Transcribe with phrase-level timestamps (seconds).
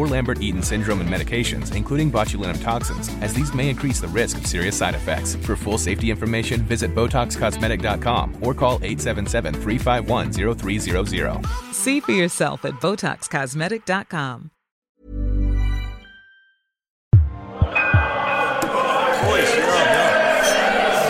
[0.00, 4.38] or Lambert Eaton syndrome and medications, including botulinum toxins, as these may increase the risk
[4.38, 5.34] of serious side effects.
[5.34, 11.46] For full safety information, visit BotoxCosmetic.com or call 877 351 0300.
[11.72, 14.50] See for yourself at BotoxCosmetic.com.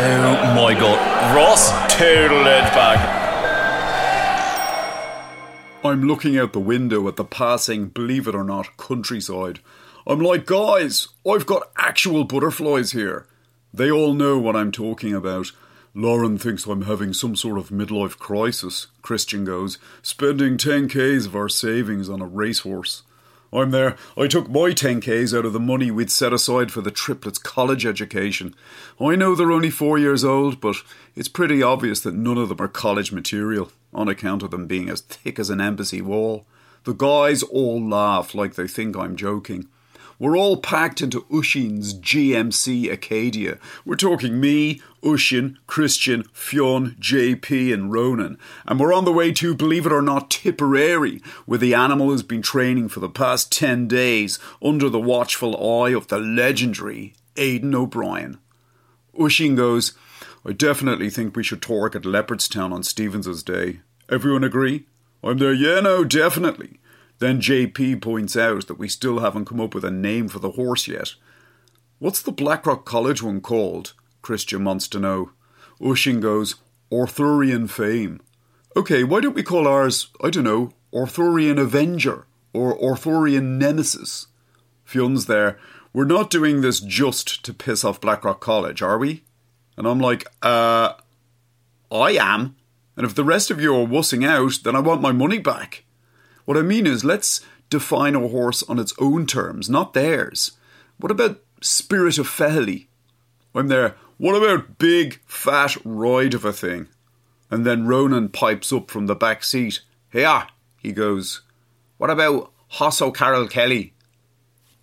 [0.02, 1.36] Oh my god.
[1.36, 3.19] Ross total edge back.
[5.82, 9.60] I'm looking out the window at the passing, believe it or not, countryside.
[10.06, 13.26] I'm like, guys, I've got actual butterflies here.
[13.72, 15.52] They all know what I'm talking about.
[15.94, 21.48] Lauren thinks I'm having some sort of midlife crisis, Christian goes, spending 10k's of our
[21.48, 23.02] savings on a racehorse.
[23.52, 23.96] I'm there.
[24.16, 27.84] I took my 10k's out of the money we'd set aside for the triplets' college
[27.84, 28.54] education.
[29.00, 30.76] I know they're only four years old, but
[31.16, 34.88] it's pretty obvious that none of them are college material, on account of them being
[34.88, 36.46] as thick as an embassy wall.
[36.84, 39.68] The guys all laugh like they think I'm joking.
[40.20, 43.58] We're all packed into Oisinn's GMC Acadia.
[43.86, 48.38] We're talking me, Oisinn, Christian, Fionn, JP, and Ronan.
[48.66, 52.22] And we're on the way to, believe it or not, Tipperary, where the animal has
[52.22, 57.74] been training for the past 10 days under the watchful eye of the legendary Aidan
[57.74, 58.38] O'Brien.
[59.18, 59.94] Oisinn goes,
[60.44, 63.80] I definitely think we should torque at Leopardstown on Stevens's day.
[64.10, 64.84] Everyone agree?
[65.24, 66.79] I'm there, yeah, no, definitely.
[67.20, 70.52] Then JP points out that we still haven't come up with a name for the
[70.52, 71.14] horse yet.
[71.98, 73.92] What's the Blackrock College one called?
[74.22, 75.32] Christian wants to know.
[75.82, 76.56] Oisinn goes,
[76.90, 78.20] Arthurian Fame.
[78.74, 84.28] Okay, why don't we call ours, I don't know, Arthurian Avenger or Arthurian Nemesis?
[84.82, 85.58] Fionn's there.
[85.92, 89.24] We're not doing this just to piss off Blackrock College, are we?
[89.76, 90.94] And I'm like, uh,
[91.92, 92.56] I am.
[92.96, 95.84] And if the rest of you are wussing out, then I want my money back.
[96.44, 100.52] What I mean is, let's define a horse on its own terms, not theirs.
[100.98, 102.86] What about Spirit of Fehily?
[103.54, 103.96] I'm there.
[104.18, 106.88] What about big, fat ride of a thing?
[107.50, 109.80] And then Ronan pipes up from the back seat.
[110.12, 110.46] Here,
[110.78, 111.42] he goes.
[111.96, 113.92] What about Hoss O'Carroll Kelly?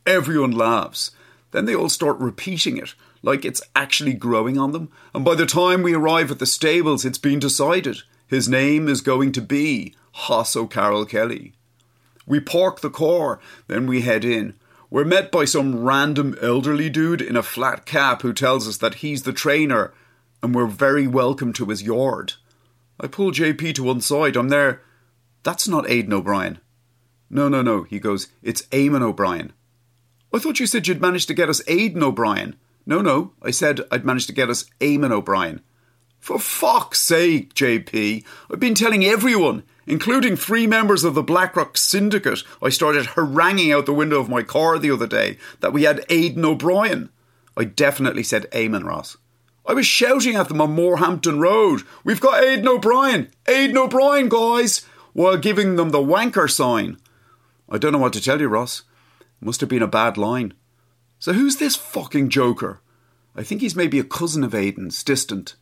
[0.05, 1.11] Everyone laughs.
[1.51, 4.89] Then they all start repeating it, like it's actually growing on them.
[5.13, 7.99] And by the time we arrive at the stables, it's been decided.
[8.27, 11.53] His name is going to be Hoss O'Carroll Kelly.
[12.25, 14.55] We park the car, then we head in.
[14.89, 18.95] We're met by some random elderly dude in a flat cap who tells us that
[18.95, 19.93] he's the trainer
[20.41, 22.33] and we're very welcome to his yard.
[22.99, 24.35] I pull JP to one side.
[24.35, 24.81] I'm there.
[25.43, 26.59] That's not Aidan O'Brien.
[27.29, 27.83] No, no, no.
[27.83, 29.53] He goes, It's Eamon O'Brien.
[30.33, 32.55] I thought you said you'd managed to get us Aidan O'Brien.
[32.87, 33.33] No, no.
[33.43, 35.61] I said I'd managed to get us Eamon O'Brien.
[36.19, 38.25] For fuck's sake, JP.
[38.51, 43.85] I've been telling everyone, including three members of the Blackrock Syndicate, I started haranguing out
[43.85, 47.09] the window of my car the other day that we had Aidan O'Brien.
[47.55, 49.17] I definitely said Eamon Ross.
[49.65, 51.81] I was shouting at them on Morehampton Road.
[52.03, 53.31] We've got Aidan O'Brien!
[53.47, 54.85] Aidan O'Brien, guys!
[55.13, 56.97] While giving them the wanker sign.
[57.69, 58.83] I don't know what to tell you, Ross.
[59.41, 60.53] Must have been a bad line.
[61.19, 62.81] So who's this fucking joker?
[63.35, 65.55] I think he's maybe a cousin of Aidan's, distant.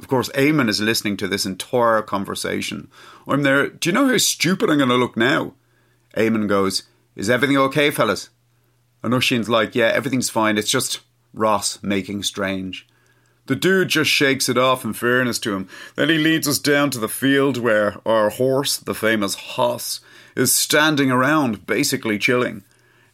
[0.00, 2.90] Of course, Eamon is listening to this entire conversation.
[3.28, 3.68] I'm there.
[3.68, 5.52] Do you know how stupid I'm going to look now?
[6.16, 6.84] Eamon goes,
[7.14, 8.30] Is everything okay, fellas?
[9.02, 10.56] And Oisinn's like, Yeah, everything's fine.
[10.56, 11.00] It's just
[11.34, 12.88] Ross making strange.
[13.44, 15.68] The dude just shakes it off in fairness to him.
[15.96, 20.00] Then he leads us down to the field where our horse, the famous Hoss,
[20.34, 22.64] is standing around, basically chilling.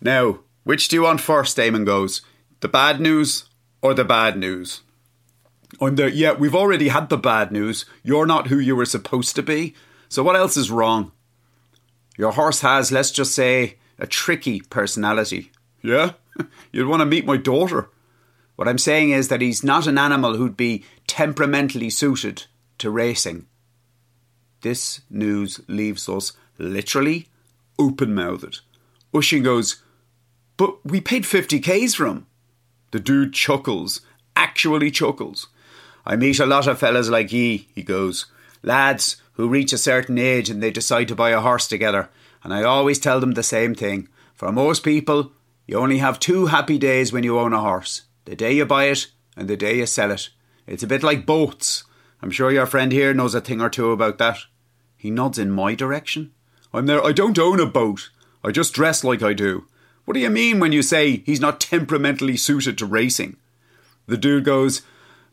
[0.00, 1.56] Now, which do you want first?
[1.56, 2.22] Eamon goes.
[2.60, 3.46] The bad news
[3.82, 4.82] or the bad news?
[5.80, 6.08] I'm there.
[6.08, 7.84] Yeah, we've already had the bad news.
[8.02, 9.74] You're not who you were supposed to be.
[10.08, 11.12] So what else is wrong?
[12.16, 15.50] Your horse has, let's just say, a tricky personality.
[15.82, 16.12] Yeah?
[16.72, 17.90] You'd want to meet my daughter.
[18.56, 22.44] What I'm saying is that he's not an animal who'd be temperamentally suited
[22.78, 23.46] to racing.
[24.62, 27.28] This news leaves us literally
[27.78, 28.60] open mouthed.
[29.12, 29.82] Oisinn goes,
[30.56, 32.26] But we paid 50k's for him.
[32.92, 34.00] The dude chuckles,
[34.34, 35.48] actually chuckles.
[36.06, 38.26] I meet a lot of fellas like ye, he goes,
[38.62, 42.08] lads who reach a certain age and they decide to buy a horse together.
[42.42, 44.08] And I always tell them the same thing.
[44.34, 45.32] For most people,
[45.66, 48.84] you only have two happy days when you own a horse the day you buy
[48.84, 49.06] it
[49.36, 50.28] and the day you sell it.
[50.66, 51.84] It's a bit like boats.
[52.20, 54.38] I'm sure your friend here knows a thing or two about that.
[54.96, 56.32] He nods in my direction.
[56.74, 57.04] I'm there.
[57.04, 58.10] I don't own a boat.
[58.42, 59.66] I just dress like I do.
[60.04, 63.36] What do you mean when you say he's not temperamentally suited to racing?
[64.06, 64.82] The dude goes,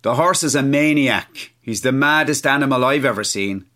[0.03, 1.53] The horse is a maniac.
[1.61, 3.67] He's the maddest animal I've ever seen.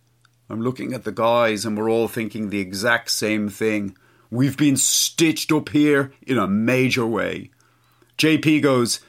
[0.50, 3.96] I'm looking at the guys and we're all thinking the exact same thing.
[4.30, 7.52] We've been stitched up here in a major way.
[8.18, 9.00] JP goes,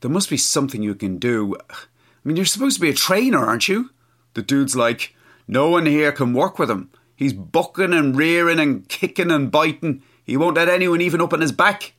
[0.00, 1.56] There must be something you can do.
[1.68, 1.74] I
[2.22, 3.90] mean, you're supposed to be a trainer, aren't you?
[4.34, 5.16] The dude's like,
[5.48, 6.90] No one here can work with him.
[7.16, 10.04] He's bucking and rearing and kicking and biting.
[10.22, 11.94] He won't let anyone even up on his back.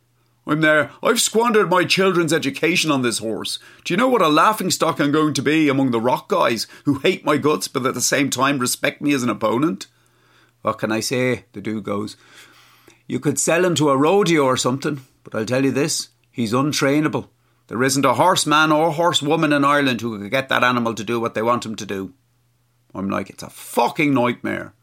[0.50, 0.90] I'm there.
[1.04, 3.60] I've squandered my children's education on this horse.
[3.84, 6.66] Do you know what a laughing stock I'm going to be among the rock guys
[6.86, 9.86] who hate my guts but at the same time respect me as an opponent?
[10.64, 11.46] What can I say?
[11.54, 12.18] The dude goes.
[13.06, 16.52] You could sell him to a rodeo or something, but I'll tell you this he's
[16.52, 17.30] untrainable.
[17.68, 21.20] There isn't a horseman or horsewoman in Ireland who could get that animal to do
[21.20, 22.16] what they want him to do.
[22.96, 24.74] I'm like, it's a fucking nightmare.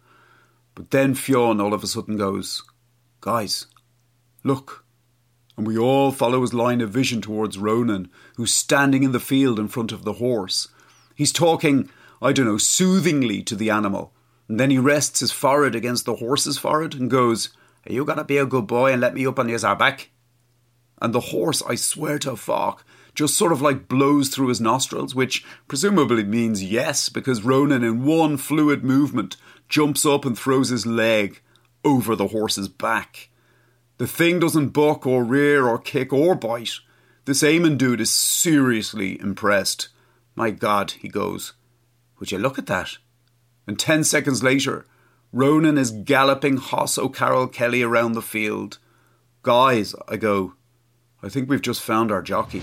[0.76, 2.62] But then Fionn all of a sudden goes,
[3.20, 3.66] Guys,
[4.44, 4.85] look
[5.56, 9.58] and we all follow his line of vision towards Ronan, who's standing in the field
[9.58, 10.68] in front of the horse.
[11.14, 11.88] He's talking,
[12.20, 14.12] I don't know, soothingly to the animal,
[14.48, 17.50] and then he rests his forehead against the horse's forehead and goes,
[17.88, 20.10] Are you gonna be a good boy and let me up on your back?
[21.00, 25.14] And the horse, I swear to fuck, just sort of like blows through his nostrils,
[25.14, 29.36] which presumably means yes, because Ronan, in one fluid movement,
[29.68, 31.40] jumps up and throws his leg
[31.84, 33.30] over the horse's back.
[33.98, 36.80] The thing doesn't buck or rear or kick or bite.
[37.24, 39.88] This Eamon dude is seriously impressed.
[40.34, 41.54] My God, he goes,
[42.20, 42.98] Would you look at that?
[43.66, 44.84] And ten seconds later,
[45.32, 48.78] Ronan is galloping Hoss O'Carroll Kelly around the field.
[49.42, 50.54] Guys, I go,
[51.22, 52.62] I think we've just found our jockey.